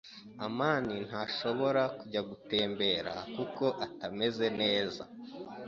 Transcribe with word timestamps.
amani 0.45 0.95
ntashobora 1.07 1.81
kujya 1.97 2.21
gutembera 2.29 3.13
kuko 3.35 3.65
atameze 3.85 4.47
neza. 4.61 5.03